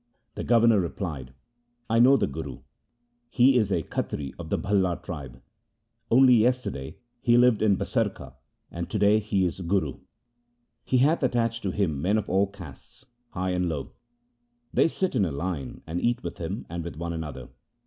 [0.33, 1.35] The governor replied,'
[1.95, 2.63] I know the Guru;
[3.29, 5.39] he is a Khatri of the Bhalla tribe.
[6.09, 8.33] Only yesterday he lived in Basarka
[8.71, 9.99] and to day he is Guru.
[10.83, 13.91] He hath attached to him men of all castes, high and low.
[14.73, 17.49] They sit in a line and eat with him and with one another.